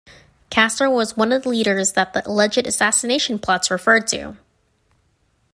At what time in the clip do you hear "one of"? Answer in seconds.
1.15-1.43